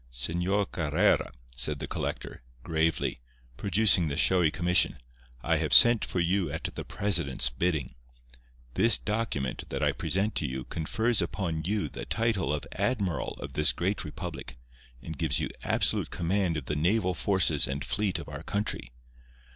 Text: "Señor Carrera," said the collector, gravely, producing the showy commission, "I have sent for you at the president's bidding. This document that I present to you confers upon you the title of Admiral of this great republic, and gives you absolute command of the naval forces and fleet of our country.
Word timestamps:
"Señor 0.11 0.71
Carrera," 0.71 1.31
said 1.55 1.77
the 1.77 1.85
collector, 1.85 2.41
gravely, 2.63 3.19
producing 3.55 4.07
the 4.07 4.17
showy 4.17 4.49
commission, 4.49 4.97
"I 5.43 5.57
have 5.57 5.75
sent 5.75 6.05
for 6.05 6.19
you 6.19 6.49
at 6.51 6.63
the 6.73 6.83
president's 6.83 7.51
bidding. 7.51 7.93
This 8.73 8.97
document 8.97 9.69
that 9.69 9.83
I 9.83 9.91
present 9.91 10.33
to 10.37 10.47
you 10.47 10.63
confers 10.63 11.21
upon 11.21 11.65
you 11.65 11.87
the 11.87 12.05
title 12.07 12.51
of 12.51 12.65
Admiral 12.71 13.37
of 13.41 13.53
this 13.53 13.71
great 13.71 14.03
republic, 14.03 14.57
and 15.03 15.19
gives 15.19 15.39
you 15.39 15.49
absolute 15.63 16.09
command 16.09 16.57
of 16.57 16.65
the 16.65 16.75
naval 16.75 17.13
forces 17.13 17.67
and 17.67 17.85
fleet 17.85 18.17
of 18.17 18.27
our 18.27 18.41
country. 18.41 18.91